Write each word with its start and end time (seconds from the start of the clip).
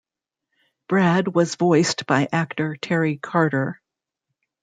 Brad 0.89 1.27
was 1.35 1.53
voiced 1.53 2.07
by 2.07 2.27
actor 2.31 2.75
Terry 2.75 3.17
Carter. 3.17 3.79